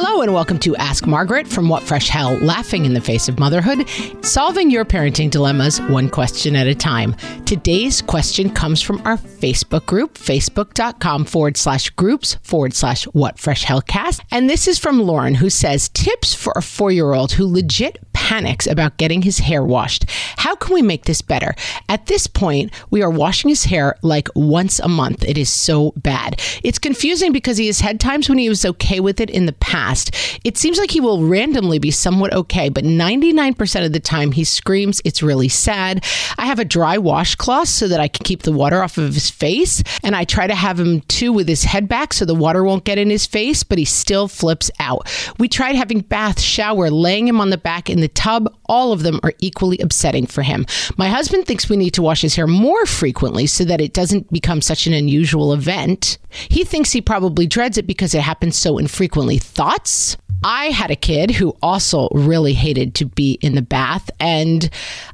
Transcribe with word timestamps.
Hello 0.00 0.22
and 0.22 0.32
welcome 0.32 0.60
to 0.60 0.76
Ask 0.76 1.08
Margaret 1.08 1.48
from 1.48 1.68
What 1.68 1.82
Fresh 1.82 2.08
Hell, 2.08 2.34
laughing 2.36 2.84
in 2.84 2.94
the 2.94 3.00
face 3.00 3.28
of 3.28 3.40
motherhood, 3.40 3.84
solving 4.24 4.70
your 4.70 4.84
parenting 4.84 5.28
dilemmas 5.28 5.80
one 5.82 6.08
question 6.08 6.54
at 6.54 6.68
a 6.68 6.74
time. 6.76 7.16
Today's 7.46 8.00
question 8.00 8.48
comes 8.48 8.80
from 8.80 9.02
our 9.04 9.16
Facebook 9.16 9.86
group, 9.86 10.14
facebook.com 10.14 11.24
forward 11.24 11.56
slash 11.56 11.90
groups 11.90 12.36
forward 12.44 12.74
slash 12.74 13.06
What 13.06 13.40
Fresh 13.40 13.64
Hell 13.64 13.82
cast. 13.82 14.22
And 14.30 14.48
this 14.48 14.68
is 14.68 14.78
from 14.78 15.02
Lauren 15.02 15.34
who 15.34 15.50
says, 15.50 15.88
tips 15.88 16.32
for 16.32 16.52
a 16.54 16.62
four 16.62 16.92
year 16.92 17.12
old 17.12 17.32
who 17.32 17.52
legit 17.52 17.98
panics 18.18 18.66
about 18.66 18.96
getting 18.96 19.22
his 19.22 19.38
hair 19.38 19.62
washed. 19.62 20.04
How 20.38 20.56
can 20.56 20.74
we 20.74 20.82
make 20.82 21.04
this 21.04 21.22
better? 21.22 21.54
At 21.88 22.06
this 22.06 22.26
point, 22.26 22.72
we 22.90 23.00
are 23.00 23.08
washing 23.08 23.48
his 23.48 23.64
hair 23.64 23.94
like 24.02 24.28
once 24.34 24.80
a 24.80 24.88
month. 24.88 25.22
It 25.24 25.38
is 25.38 25.48
so 25.48 25.92
bad. 25.96 26.42
It's 26.64 26.80
confusing 26.80 27.32
because 27.32 27.58
he 27.58 27.68
has 27.68 27.78
had 27.78 28.00
times 28.00 28.28
when 28.28 28.38
he 28.38 28.48
was 28.48 28.64
okay 28.64 28.98
with 28.98 29.20
it 29.20 29.30
in 29.30 29.46
the 29.46 29.52
past. 29.52 30.10
It 30.42 30.58
seems 30.58 30.78
like 30.78 30.90
he 30.90 31.00
will 31.00 31.26
randomly 31.28 31.78
be 31.78 31.92
somewhat 31.92 32.34
okay, 32.34 32.68
but 32.68 32.82
99% 32.82 33.86
of 33.86 33.92
the 33.92 34.00
time 34.00 34.32
he 34.32 34.42
screams, 34.42 35.00
It's 35.04 35.22
really 35.22 35.48
sad. 35.48 36.04
I 36.36 36.46
have 36.46 36.58
a 36.58 36.64
dry 36.64 36.98
washcloth 36.98 37.68
so 37.68 37.86
that 37.86 38.00
I 38.00 38.08
can 38.08 38.24
keep 38.24 38.42
the 38.42 38.52
water 38.52 38.82
off 38.82 38.98
of 38.98 39.14
his 39.14 39.30
face, 39.30 39.80
and 40.02 40.16
I 40.16 40.24
try 40.24 40.48
to 40.48 40.56
have 40.56 40.80
him 40.80 41.02
too 41.02 41.32
with 41.32 41.46
his 41.46 41.62
head 41.62 41.88
back 41.88 42.12
so 42.12 42.24
the 42.24 42.34
water 42.34 42.64
won't 42.64 42.84
get 42.84 42.98
in 42.98 43.10
his 43.10 43.26
face, 43.26 43.62
but 43.62 43.78
he 43.78 43.84
still 43.84 44.26
flips 44.26 44.72
out. 44.80 45.08
We 45.38 45.46
tried 45.48 45.76
having 45.76 46.00
bath, 46.00 46.40
shower, 46.40 46.90
laying 46.90 47.28
him 47.28 47.40
on 47.40 47.50
the 47.50 47.58
back 47.58 47.88
in 47.88 48.00
the 48.00 48.07
tub. 48.08 48.57
All 48.68 48.92
of 48.92 49.02
them 49.02 49.20
are 49.22 49.32
equally 49.40 49.78
upsetting 49.78 50.26
for 50.26 50.42
him. 50.42 50.66
My 50.96 51.08
husband 51.08 51.46
thinks 51.46 51.68
we 51.68 51.76
need 51.76 51.94
to 51.94 52.02
wash 52.02 52.22
his 52.22 52.36
hair 52.36 52.46
more 52.46 52.86
frequently 52.86 53.46
so 53.46 53.64
that 53.64 53.80
it 53.80 53.92
doesn't 53.92 54.32
become 54.32 54.60
such 54.60 54.86
an 54.86 54.92
unusual 54.92 55.52
event. 55.52 56.18
He 56.30 56.64
thinks 56.64 56.92
he 56.92 57.00
probably 57.00 57.46
dreads 57.46 57.78
it 57.78 57.86
because 57.86 58.14
it 58.14 58.22
happens 58.22 58.56
so 58.56 58.78
infrequently. 58.78 59.38
Thoughts? 59.38 60.16
I 60.44 60.66
had 60.66 60.90
a 60.90 60.96
kid 60.96 61.32
who 61.32 61.56
also 61.62 62.08
really 62.12 62.52
hated 62.54 62.94
to 62.96 63.06
be 63.06 63.32
in 63.42 63.54
the 63.54 63.62
bath. 63.62 64.08
And 64.20 64.70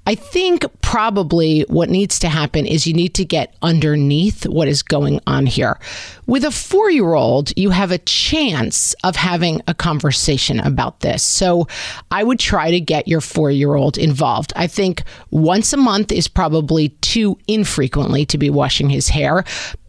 I 0.07 0.15
think 0.15 0.67
probably 0.83 1.63
what 1.69 1.89
needs 1.89 2.19
to 2.21 2.29
happen 2.29 2.67
is 2.67 2.87
you 2.87 2.93
need 2.93 3.15
to 3.15 3.25
get 3.25 3.57
underneath 3.63 4.47
what 4.47 4.69
is 4.69 4.83
going 4.83 5.21
on 5.27 5.47
here. 5.47 5.79
With 6.27 6.45
a 6.45 6.51
four 6.51 6.91
year 6.91 7.15
old, 7.15 7.57
you 7.57 7.71
have 7.71 7.91
a 7.91 7.99
chance 7.99 8.95
of 9.03 9.17
having 9.17 9.63
a 9.67 9.75
conversation 9.75 10.61
about 10.61 11.01
this. 11.01 11.23
So 11.23 11.69
I 12.11 12.23
would 12.23 12.39
try 12.39 12.71
to 12.71 12.81
get 12.81 13.09
your 13.09 13.23
four 13.23 13.44
year 13.51 13.75
old 13.75 13.99
involved. 13.99 14.53
I 14.57 14.67
think 14.67 15.03
once 15.31 15.73
a 15.73 15.77
month 15.77 16.13
is 16.13 16.29
probably 16.29 16.91
too 17.01 17.39
infrequently 17.47 18.25
to 18.27 18.39
be 18.39 18.51
washing 18.51 18.91
his 18.91 19.09
hair, 19.09 19.45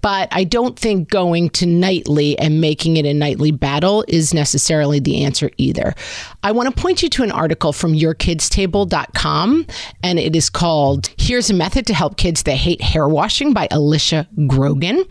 but 0.05 0.27
I 0.31 0.43
don't 0.43 0.77
think 0.77 1.09
going 1.09 1.49
to 1.51 1.65
nightly 1.65 2.37
and 2.37 2.61
making 2.61 2.97
it 2.97 3.07
a 3.07 3.13
nightly 3.13 3.49
battle 3.49 4.05
is 4.07 4.35
necessarily 4.35 4.99
the 4.99 5.23
answer 5.23 5.49
either. 5.57 5.95
I 6.43 6.51
want 6.51 6.69
to 6.69 6.79
point 6.79 7.01
you 7.01 7.09
to 7.09 7.23
an 7.23 7.31
article 7.31 7.73
from 7.73 7.93
yourkidstable.com, 7.93 9.65
and 10.03 10.19
it 10.19 10.35
is 10.35 10.49
called 10.51 11.09
Here's 11.17 11.49
a 11.49 11.55
Method 11.55 11.87
to 11.87 11.95
Help 11.95 12.17
Kids 12.17 12.43
That 12.43 12.57
Hate 12.57 12.81
Hair 12.81 13.07
Washing 13.07 13.51
by 13.51 13.67
Alisha 13.69 14.27
Grogan. 14.47 15.05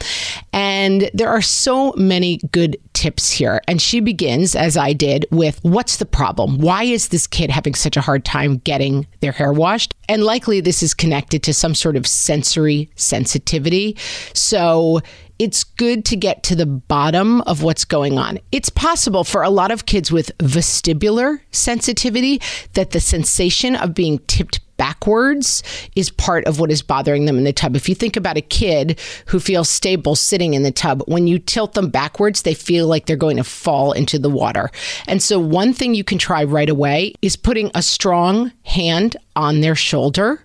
And 0.53 1.11
there 1.13 1.29
are 1.29 1.43
so 1.43 1.93
many 1.97 2.39
good 2.53 2.77
tips 2.93 3.33
here. 3.33 3.61
And 3.67 3.83
she 3.83 3.99
begins, 3.99 4.55
as 4.55 4.77
I 4.77 4.93
did, 4.93 5.27
with 5.33 5.59
what's 5.63 5.97
the 5.97 6.07
problem? 6.07 6.59
Why 6.59 6.85
is 6.85 7.09
this 7.09 7.27
kid 7.27 7.51
having 7.51 7.75
such 7.75 7.97
a 7.97 8.01
hard 8.01 8.25
time 8.25 8.34
getting 8.65 9.07
their 9.21 9.33
hair 9.33 9.53
washed? 9.53 9.95
And 10.09 10.25
likely 10.25 10.61
this 10.61 10.83
is 10.83 10.95
connected 10.95 11.43
to 11.45 11.55
some 11.55 11.75
sort 11.75 11.97
of 11.97 12.07
sensory 12.07 12.91
sensitivity. 12.97 13.97
So 14.33 15.01
it's 15.39 15.65
good 15.65 16.05
to 16.07 16.17
get 16.17 16.43
to 16.45 16.55
the 16.55 16.67
bottom 16.67 17.41
of 17.43 17.63
what's 17.63 17.85
going 17.85 18.19
on. 18.19 18.39
It's 18.53 18.69
possible 18.69 19.25
for 19.25 19.43
a 19.43 19.51
lot 19.51 19.71
of 19.71 19.87
kids 19.87 20.13
with 20.13 20.37
vestibular 20.39 21.41
sensitivity 21.51 22.41
that 22.75 22.91
the 22.91 23.01
sensation 23.01 23.75
of 23.77 23.95
being 23.95 24.19
tipped 24.27 24.61
backwards 24.77 25.63
is 25.95 26.11
part 26.11 26.45
of 26.47 26.59
what 26.59 26.71
is 26.71 26.83
bothering 26.83 27.27
them 27.27 27.39
in 27.39 27.45
the 27.45 27.53
tub. 27.53 27.77
If 27.77 27.89
you 27.89 27.95
think 27.95 28.17
about 28.17 28.37
a 28.37 28.43
kid 28.43 29.01
who 29.27 29.41
feels 29.41 29.69
stable 29.69 30.17
sitting 30.17 30.55
in 30.55 30.63
the 30.63 30.73
tub, 30.73 31.03
when 31.07 31.27
you 31.27 31.39
tilt 31.39 31.75
them 31.75 31.91
backwards, 31.91 32.43
they 32.43 32.55
feel 32.55 32.87
like 32.87 33.07
they're 33.07 33.17
going 33.17 33.37
to 33.37 33.45
fall 33.45 33.93
into 33.93 34.19
the 34.19 34.31
water. 34.31 34.71
And 35.07 35.23
so, 35.23 35.39
one 35.39 35.73
thing 35.73 35.95
you 35.95 36.05
can 36.05 36.19
try 36.19 36.45
right 36.45 36.69
away 36.69 37.15
is 37.23 37.37
putting 37.37 37.71
a 37.75 37.83
strong 37.83 38.53
hand 38.65 39.17
on 39.37 39.61
their 39.61 39.75
shoulder 39.75 40.45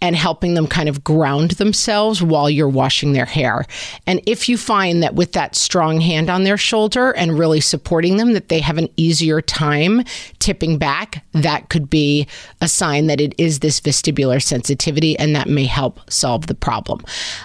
and 0.00 0.14
helping 0.14 0.54
them 0.54 0.66
kind 0.66 0.88
of 0.88 1.02
ground 1.02 1.52
themselves 1.52 2.22
while 2.22 2.48
you're 2.48 2.68
washing 2.68 3.12
their 3.12 3.24
hair. 3.24 3.64
And 4.06 4.20
if 4.26 4.48
you 4.48 4.56
find 4.56 5.02
that 5.02 5.14
with 5.14 5.32
that 5.32 5.56
strong 5.56 6.00
hand 6.00 6.30
on 6.30 6.44
their 6.44 6.56
shoulder 6.56 7.10
and 7.12 7.38
really 7.38 7.60
supporting 7.60 8.16
them 8.16 8.32
that 8.32 8.48
they 8.48 8.60
have 8.60 8.78
an 8.78 8.88
easier 8.96 9.40
time 9.40 10.04
tipping 10.38 10.78
back, 10.78 11.24
that 11.32 11.68
could 11.68 11.90
be 11.90 12.26
a 12.60 12.68
sign 12.68 13.06
that 13.08 13.20
it 13.20 13.34
is 13.38 13.60
this 13.60 13.80
vestibular 13.80 14.42
sensitivity 14.42 15.18
and 15.18 15.34
that 15.34 15.48
may 15.48 15.66
help 15.66 16.00
solve 16.10 16.46
the 16.46 16.54
problem. 16.54 17.00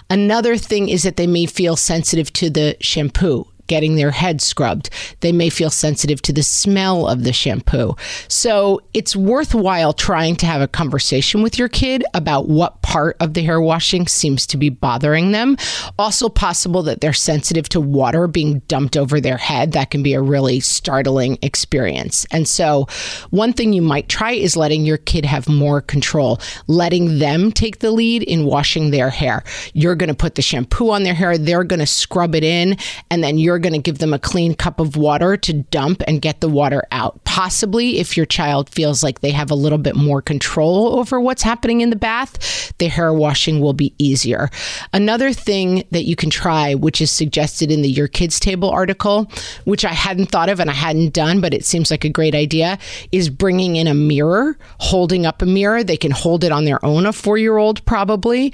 Another 0.10 0.58
thing 0.58 0.90
is 0.90 1.04
that 1.04 1.18
they 1.18 1.28
may 1.28 1.46
feel 1.46 1.76
sensitive 1.76 2.32
to 2.34 2.50
the 2.50 2.78
shampoo 2.80 3.48
getting 3.68 3.96
their 3.96 4.12
head 4.12 4.42
scrubbed. 4.42 4.90
They 5.22 5.32
may 5.32 5.50
feel 5.50 5.70
sensitive 5.70 6.22
to 6.24 6.34
the 6.34 6.44
smell 6.44 7.08
of 7.08 7.24
the 7.24 7.34
shampoo. 7.34 7.96
So 8.28 8.82
it's 8.94 9.16
worthwhile 9.16 9.94
trying 9.94 10.36
to 10.38 10.46
have 10.46 10.62
a 10.62 10.68
conversation 10.68 11.42
with 11.42 11.58
your 11.58 11.70
kid 11.70 12.04
about 12.14 12.48
what 12.48 12.82
part 12.82 13.18
of 13.20 13.34
the 13.34 13.44
hair 13.44 13.62
washing 13.62 14.08
seems 14.08 14.46
to 14.48 14.58
be 14.58 14.70
bothering 14.70 15.32
them. 15.32 15.58
Also, 15.98 16.30
possible 16.30 16.84
that 16.84 17.02
they're 17.02 17.14
sensitive 17.14 17.70
to 17.70 17.82
water 17.82 18.28
being 18.28 18.60
dumped 18.68 18.98
over 18.98 19.20
their 19.20 19.38
head. 19.38 19.72
That 19.72 19.92
can 19.92 20.04
be 20.04 20.14
a 20.14 20.22
really 20.22 20.60
startling 20.60 21.38
experience. 21.42 22.26
And 22.32 22.48
so, 22.48 22.88
one 23.30 23.54
thing 23.54 23.74
you 23.74 23.82
might 23.82 24.10
try 24.10 24.32
is 24.32 24.58
letting 24.58 24.86
your 24.86 24.98
kid 24.98 25.26
have 25.26 25.48
more 25.48 25.82
control, 25.82 26.40
letting 26.68 27.20
them 27.20 27.52
take 27.52 27.80
the 27.80 27.92
lead 27.92 28.24
in 28.24 28.46
washing 28.46 28.92
their 28.92 29.10
hair. 29.10 29.44
You're 29.74 29.96
going 29.96 30.10
to 30.10 30.16
put 30.16 30.36
the 30.36 30.42
shampoo 30.42 30.92
on 30.92 31.04
their 31.04 31.14
hair, 31.14 31.38
they're 31.38 31.64
going 31.64 31.80
to 31.80 31.86
scrub 31.86 32.36
it 32.36 32.44
in, 32.44 32.78
and 33.10 33.24
then 33.24 33.38
you're 33.38 33.53
you're 33.54 33.60
going 33.60 33.74
to 33.74 33.80
give 33.80 34.00
them 34.00 34.14
a 34.14 34.20
clean 34.20 34.56
cup 34.56 34.80
of 34.80 34.98
water 34.98 35.38
to 35.38 35.54
dump 35.54 36.02
and 36.08 36.24
get 36.24 36.42
the 36.42 36.50
water 36.50 36.84
out. 36.92 37.24
Possibly, 37.24 38.00
if 38.00 38.18
your 38.18 38.26
child 38.26 38.68
feels 38.68 39.04
like 39.04 39.20
they 39.20 39.30
have 39.30 39.52
a 39.52 39.56
little 39.56 39.78
bit 39.78 39.96
more 39.96 40.24
control 40.24 40.98
over 40.98 41.22
what's 41.22 41.44
happening 41.44 41.82
in 41.82 41.92
the 41.92 41.96
bath, 41.96 42.74
the 42.80 42.88
hair 42.88 43.14
washing 43.14 43.60
will 43.60 43.74
be 43.74 43.94
easier. 44.00 44.50
Another 44.92 45.32
thing 45.32 45.84
that 45.92 46.06
you 46.06 46.16
can 46.16 46.32
try, 46.32 46.74
which 46.74 47.00
is 47.00 47.12
suggested 47.12 47.70
in 47.70 47.84
the 47.84 47.90
Your 47.90 48.08
Kids 48.08 48.40
Table 48.40 48.72
article, 48.72 49.32
which 49.66 49.86
I 49.86 49.94
hadn't 49.94 50.32
thought 50.32 50.50
of 50.50 50.60
and 50.60 50.72
I 50.72 50.74
hadn't 50.74 51.14
done, 51.14 51.40
but 51.40 51.54
it 51.54 51.64
seems 51.64 51.92
like 51.92 52.04
a 52.04 52.10
great 52.10 52.34
idea, 52.34 52.80
is 53.12 53.30
bringing 53.30 53.76
in 53.76 53.86
a 53.86 53.94
mirror, 53.94 54.58
holding 54.80 55.28
up 55.28 55.44
a 55.44 55.46
mirror. 55.46 55.84
They 55.84 55.98
can 55.98 56.12
hold 56.12 56.44
it 56.44 56.52
on 56.52 56.66
their 56.66 56.84
own, 56.84 57.06
a 57.06 57.14
four 57.14 57.38
year 57.38 57.58
old 57.58 57.86
probably. 57.86 58.52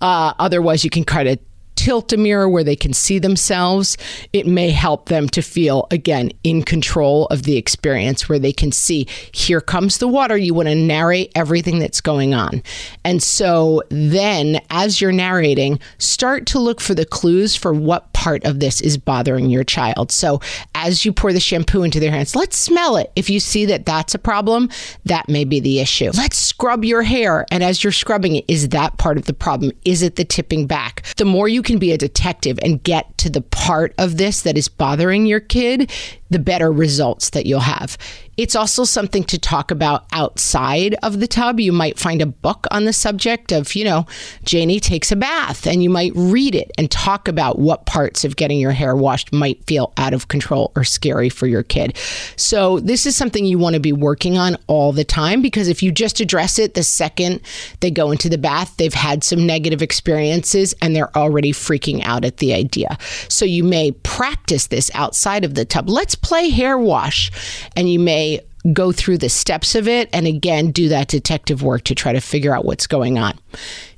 Uh, 0.00 0.34
otherwise, 0.40 0.82
you 0.82 0.90
can 0.90 1.04
kind 1.04 1.28
of 1.28 1.38
tilt 1.80 2.12
a 2.12 2.16
mirror 2.18 2.46
where 2.46 2.62
they 2.62 2.76
can 2.76 2.92
see 2.92 3.18
themselves, 3.18 3.96
it 4.34 4.46
may 4.46 4.68
help 4.68 5.08
them 5.08 5.30
to 5.30 5.40
feel, 5.40 5.86
again, 5.90 6.30
in 6.44 6.62
control 6.62 7.24
of 7.28 7.44
the 7.44 7.56
experience 7.56 8.28
where 8.28 8.38
they 8.38 8.52
can 8.52 8.70
see, 8.70 9.08
here 9.32 9.62
comes 9.62 9.96
the 9.96 10.06
water. 10.06 10.36
You 10.36 10.52
want 10.52 10.68
to 10.68 10.74
narrate 10.74 11.32
everything 11.34 11.78
that's 11.78 12.02
going 12.02 12.34
on. 12.34 12.62
And 13.02 13.22
so 13.22 13.82
then, 13.88 14.60
as 14.68 15.00
you're 15.00 15.10
narrating, 15.10 15.80
start 15.96 16.44
to 16.48 16.58
look 16.58 16.82
for 16.82 16.94
the 16.94 17.06
clues 17.06 17.56
for 17.56 17.72
what 17.72 18.09
part 18.20 18.44
of 18.44 18.60
this 18.60 18.82
is 18.82 18.98
bothering 18.98 19.48
your 19.48 19.64
child. 19.64 20.12
So 20.12 20.42
as 20.74 21.06
you 21.06 21.12
pour 21.12 21.32
the 21.32 21.40
shampoo 21.40 21.82
into 21.84 21.98
their 21.98 22.10
hands, 22.10 22.36
let's 22.36 22.58
smell 22.58 22.98
it. 22.98 23.10
If 23.16 23.30
you 23.30 23.40
see 23.40 23.64
that 23.64 23.86
that's 23.86 24.14
a 24.14 24.18
problem, 24.18 24.68
that 25.06 25.26
may 25.30 25.44
be 25.44 25.58
the 25.58 25.80
issue. 25.80 26.10
Let's 26.14 26.36
scrub 26.36 26.84
your 26.84 27.00
hair. 27.00 27.46
And 27.50 27.64
as 27.64 27.82
you're 27.82 27.94
scrubbing 27.94 28.36
it, 28.36 28.44
is 28.46 28.68
that 28.68 28.98
part 28.98 29.16
of 29.16 29.24
the 29.24 29.32
problem? 29.32 29.72
Is 29.86 30.02
it 30.02 30.16
the 30.16 30.26
tipping 30.26 30.66
back? 30.66 31.02
The 31.16 31.24
more 31.24 31.48
you 31.48 31.62
can 31.62 31.78
be 31.78 31.92
a 31.92 31.96
detective 31.96 32.58
and 32.62 32.82
get 32.82 33.16
to 33.18 33.30
the 33.30 33.40
part 33.40 33.94
of 33.96 34.18
this 34.18 34.42
that 34.42 34.58
is 34.58 34.68
bothering 34.68 35.24
your 35.24 35.40
kid, 35.40 35.90
the 36.30 36.38
better 36.38 36.72
results 36.72 37.30
that 37.30 37.46
you'll 37.46 37.60
have. 37.60 37.98
It's 38.40 38.56
also 38.56 38.84
something 38.84 39.24
to 39.24 39.38
talk 39.38 39.70
about 39.70 40.06
outside 40.12 40.94
of 41.02 41.20
the 41.20 41.26
tub. 41.26 41.60
You 41.60 41.72
might 41.72 41.98
find 41.98 42.22
a 42.22 42.26
book 42.26 42.66
on 42.70 42.86
the 42.86 42.92
subject 42.94 43.52
of, 43.52 43.74
you 43.74 43.84
know, 43.84 44.06
Janie 44.44 44.80
takes 44.80 45.12
a 45.12 45.16
bath, 45.16 45.66
and 45.66 45.82
you 45.82 45.90
might 45.90 46.12
read 46.14 46.54
it 46.54 46.70
and 46.78 46.90
talk 46.90 47.28
about 47.28 47.58
what 47.58 47.84
parts 47.84 48.24
of 48.24 48.36
getting 48.36 48.58
your 48.58 48.70
hair 48.70 48.96
washed 48.96 49.30
might 49.30 49.62
feel 49.66 49.92
out 49.98 50.14
of 50.14 50.28
control 50.28 50.72
or 50.74 50.84
scary 50.84 51.28
for 51.28 51.46
your 51.46 51.62
kid. 51.62 51.98
So, 52.36 52.80
this 52.80 53.04
is 53.04 53.14
something 53.14 53.44
you 53.44 53.58
want 53.58 53.74
to 53.74 53.80
be 53.80 53.92
working 53.92 54.38
on 54.38 54.56
all 54.68 54.92
the 54.92 55.04
time 55.04 55.42
because 55.42 55.68
if 55.68 55.82
you 55.82 55.92
just 55.92 56.18
address 56.20 56.58
it 56.58 56.72
the 56.72 56.82
second 56.82 57.42
they 57.80 57.90
go 57.90 58.10
into 58.10 58.30
the 58.30 58.38
bath, 58.38 58.74
they've 58.78 58.94
had 58.94 59.22
some 59.22 59.44
negative 59.44 59.82
experiences 59.82 60.74
and 60.80 60.96
they're 60.96 61.14
already 61.14 61.52
freaking 61.52 62.02
out 62.04 62.24
at 62.24 62.38
the 62.38 62.54
idea. 62.54 62.96
So, 63.28 63.44
you 63.44 63.64
may 63.64 63.92
practice 63.92 64.68
this 64.68 64.90
outside 64.94 65.44
of 65.44 65.56
the 65.56 65.66
tub. 65.66 65.90
Let's 65.90 66.14
play 66.22 66.50
hair 66.50 66.78
wash, 66.78 67.30
and 67.76 67.90
you 67.90 67.98
may 67.98 68.40
go 68.72 68.92
through 68.92 69.18
the 69.18 69.28
steps 69.28 69.74
of 69.74 69.88
it 69.88 70.08
and 70.12 70.26
again 70.26 70.70
do 70.70 70.88
that 70.90 71.08
detective 71.08 71.62
work 71.62 71.82
to 71.84 71.94
try 71.94 72.12
to 72.12 72.20
figure 72.20 72.54
out 72.54 72.64
what's 72.64 72.86
going 72.86 73.18
on. 73.18 73.38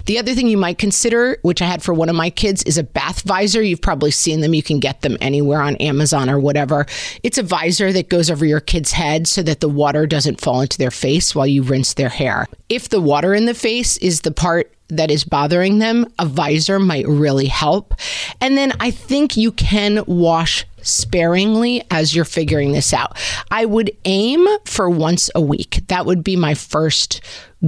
The 0.06 0.18
other 0.18 0.34
thing 0.34 0.48
you 0.48 0.56
might 0.56 0.78
consider, 0.78 1.38
which 1.42 1.62
I 1.62 1.66
had 1.66 1.82
for 1.82 1.94
one 1.94 2.08
of 2.08 2.16
my 2.16 2.30
kids, 2.30 2.62
is 2.64 2.76
a 2.76 2.82
bath 2.82 3.22
visor. 3.22 3.62
You've 3.62 3.80
probably 3.80 4.10
seen 4.10 4.40
them. 4.40 4.54
You 4.54 4.62
can 4.62 4.80
get 4.80 5.02
them 5.02 5.16
anywhere 5.20 5.62
on 5.62 5.76
Amazon 5.76 6.28
or 6.28 6.40
whatever. 6.40 6.86
It's 7.22 7.38
a 7.38 7.42
visor 7.42 7.92
that 7.92 8.08
goes 8.08 8.30
over 8.30 8.44
your 8.44 8.60
kid's 8.60 8.92
head 8.92 9.28
so 9.28 9.42
that 9.44 9.60
the 9.60 9.68
water 9.68 10.06
doesn't 10.06 10.40
fall 10.40 10.60
into 10.60 10.78
their 10.78 10.90
face 10.90 11.34
while 11.34 11.46
you 11.46 11.62
rinse 11.62 11.94
their 11.94 12.08
hair. 12.08 12.48
If 12.68 12.88
the 12.88 13.00
water 13.00 13.32
in 13.32 13.46
the 13.46 13.54
face 13.54 13.96
is 13.98 14.22
the 14.22 14.32
part 14.32 14.72
that 14.88 15.10
is 15.10 15.24
bothering 15.24 15.78
them, 15.78 16.06
a 16.18 16.26
visor 16.26 16.78
might 16.78 17.06
really 17.06 17.46
help. 17.46 17.94
And 18.40 18.58
then 18.58 18.72
I 18.80 18.90
think 18.90 19.36
you 19.36 19.52
can 19.52 20.04
wash 20.06 20.66
sparingly 20.82 21.82
as 21.90 22.14
you're 22.14 22.24
figuring 22.24 22.72
this 22.72 22.92
out. 22.92 23.16
I 23.50 23.64
would 23.64 23.90
aim 24.04 24.46
for 24.64 24.88
once 24.88 25.30
a 25.34 25.40
week. 25.40 25.82
That 25.88 26.06
would 26.06 26.22
be 26.22 26.36
my 26.36 26.54
first 26.54 27.20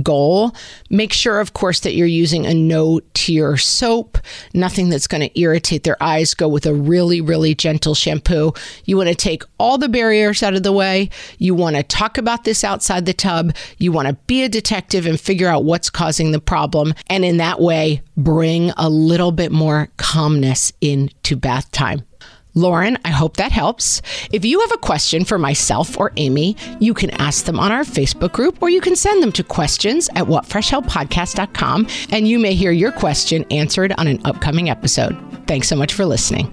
goal. 0.03 0.55
Make 0.91 1.13
sure, 1.13 1.41
of 1.41 1.53
course, 1.53 1.81
that 1.81 1.95
you're 1.95 2.07
using 2.07 2.47
a 2.47 2.55
no 2.55 3.01
tear 3.15 3.57
soap, 3.57 4.19
nothing 4.53 4.89
that's 4.89 5.07
going 5.07 5.21
to 5.21 5.41
irritate 5.41 5.85
their 5.85 6.03
eyes. 6.03 6.35
Go 6.35 6.49
with 6.49 6.67
a 6.67 6.75
really, 6.75 7.21
really 7.21 7.55
gentle 7.55 7.95
shampoo. 7.95 8.53
You 8.85 8.97
want 8.97 9.09
to 9.09 9.15
take 9.15 9.45
all 9.59 9.79
the 9.79 9.89
barriers 9.89 10.43
out 10.43 10.55
of 10.55 10.63
the 10.63 10.73
way. 10.73 11.11
You 11.39 11.55
want 11.55 11.77
to 11.77 11.83
talk 11.83 12.19
about 12.19 12.45
this 12.45 12.65
outside 12.65 13.07
the 13.07 13.13
tub. 13.13 13.55
You 13.79 13.93
want 13.93 14.09
to 14.09 14.15
be 14.27 14.43
a 14.43 14.49
detective 14.49 15.07
and 15.07 15.21
figure 15.21 15.49
out 15.49 15.65
what's 15.65 15.91
causing 15.91 16.33
the 16.33 16.41
problem. 16.41 16.95
And 17.09 17.25
in 17.25 17.37
that 17.39 17.61
way, 17.61 18.03
bring 18.17 18.71
a 18.77 18.89
little 18.89 19.33
bit 19.33 19.53
more 19.53 19.89
calmness 19.97 20.73
into 20.81 21.37
bath 21.37 21.71
time. 21.71 22.05
Lauren, 22.55 22.99
I 23.05 23.11
hope 23.11 23.37
that 23.37 23.53
helps. 23.53 24.01
If 24.33 24.45
you 24.45 24.61
have 24.61 24.73
a 24.73 24.79
question 24.79 25.25
for 25.25 25.39
myself 25.39 25.99
or 25.99 26.12
Amy, 26.17 26.56
you 26.81 26.95
can 26.95 27.11
ask 27.11 27.45
them 27.45 27.59
on 27.59 27.73
our 27.73 27.85
Facebook 27.85 28.33
group 28.33 28.62
or 28.62 28.71
you 28.71 28.81
can 28.81 28.97
send 28.97 29.23
them 29.23 29.33
to 29.33 29.45
questions 29.45 30.09
at 30.11 30.25
whatfreshhellpodcast.com 30.25 31.89
and 32.11 32.29
you 32.29 32.39
may 32.39 32.55
hear 32.55 32.73
your 32.73 32.93
question 32.93 33.45
answered 33.51 33.93
on 33.99 34.06
an 34.06 34.21
upcoming 34.25 34.71
episode. 34.71 35.17
Thanks 35.47 35.69
so 35.69 35.77
much 35.77 35.93
for 35.93 36.06
listening. 36.06 36.53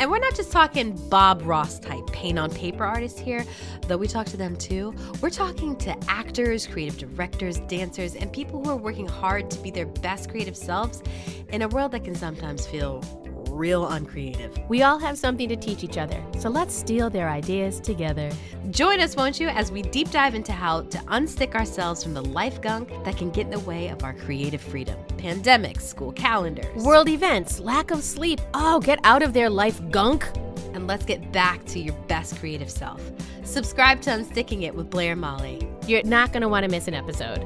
And 0.00 0.10
we're 0.10 0.18
not 0.18 0.34
just 0.34 0.50
talking 0.50 0.96
Bob 1.10 1.42
Ross 1.42 1.78
type 1.78 2.06
paint 2.06 2.38
on 2.38 2.50
paper 2.50 2.84
artists 2.86 3.20
here, 3.20 3.44
though 3.86 3.98
we 3.98 4.08
talk 4.08 4.26
to 4.28 4.38
them 4.38 4.56
too. 4.56 4.94
We're 5.20 5.28
talking 5.28 5.76
to 5.76 5.94
actors, 6.08 6.66
creative 6.66 6.96
directors, 6.96 7.58
dancers, 7.68 8.14
and 8.14 8.32
people 8.32 8.64
who 8.64 8.70
are 8.70 8.78
working 8.78 9.06
hard 9.06 9.50
to 9.50 9.58
be 9.58 9.70
their 9.70 9.84
best 9.84 10.30
creative 10.30 10.56
selves 10.56 11.02
in 11.50 11.60
a 11.60 11.68
world 11.68 11.92
that 11.92 12.04
can 12.04 12.14
sometimes 12.14 12.66
feel 12.66 13.02
real 13.50 13.88
uncreative. 13.88 14.58
We 14.70 14.82
all 14.84 14.98
have 14.98 15.18
something 15.18 15.50
to 15.50 15.56
teach 15.56 15.84
each 15.84 15.98
other, 15.98 16.24
so 16.38 16.48
let's 16.48 16.74
steal 16.74 17.10
their 17.10 17.28
ideas 17.28 17.78
together. 17.78 18.30
Join 18.70 19.00
us, 19.00 19.16
won't 19.16 19.38
you, 19.38 19.48
as 19.48 19.70
we 19.70 19.82
deep 19.82 20.10
dive 20.10 20.34
into 20.34 20.52
how 20.52 20.80
to 20.82 20.98
unstick 21.08 21.54
ourselves 21.54 22.02
from 22.02 22.14
the 22.14 22.22
life 22.22 22.62
gunk 22.62 22.88
that 23.04 23.18
can 23.18 23.28
get 23.30 23.44
in 23.44 23.50
the 23.50 23.60
way 23.60 23.88
of 23.88 24.02
our 24.02 24.14
creative 24.14 24.62
freedom. 24.62 24.98
Pandemics, 25.20 25.82
school 25.82 26.12
calendars, 26.12 26.82
world 26.82 27.06
events, 27.06 27.60
lack 27.60 27.90
of 27.90 28.02
sleep. 28.02 28.40
Oh, 28.54 28.80
get 28.80 28.98
out 29.04 29.22
of 29.22 29.34
their 29.34 29.50
life 29.50 29.78
gunk. 29.90 30.26
And 30.72 30.86
let's 30.86 31.04
get 31.04 31.30
back 31.30 31.62
to 31.66 31.78
your 31.78 31.94
best 32.08 32.38
creative 32.38 32.70
self. 32.70 33.02
Subscribe 33.44 34.00
to 34.02 34.10
Unsticking 34.10 34.62
It 34.62 34.74
with 34.74 34.88
Blair 34.88 35.14
Molly. 35.16 35.68
You're 35.86 36.04
not 36.04 36.32
going 36.32 36.40
to 36.40 36.48
want 36.48 36.64
to 36.64 36.70
miss 36.70 36.88
an 36.88 36.94
episode. 36.94 37.40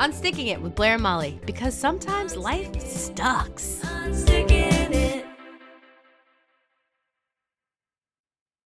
Unsticking 0.00 0.48
It 0.48 0.60
with 0.60 0.74
Blair 0.74 0.98
Molly 0.98 1.40
because 1.46 1.74
sometimes 1.74 2.36
life 2.36 2.78
sucks. 2.82 3.80
Unsticking 3.84 4.57